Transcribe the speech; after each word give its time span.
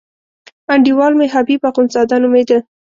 انډیوال 0.73 1.13
مې 1.19 1.27
حبیب 1.33 1.61
اخندزاده 1.69 2.15
نومېده. 2.21 2.57